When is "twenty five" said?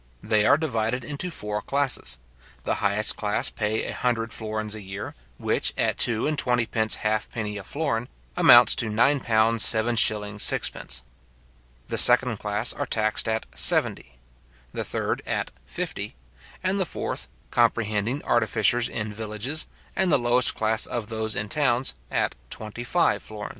22.49-23.21